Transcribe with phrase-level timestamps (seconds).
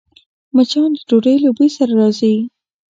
[0.55, 2.35] مچان د ډوډۍ له بوی سره راځي